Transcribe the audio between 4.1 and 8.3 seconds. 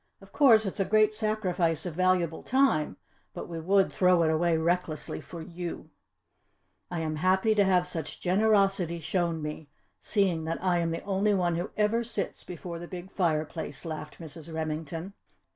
it away recklessly for you!" "I am happy to have such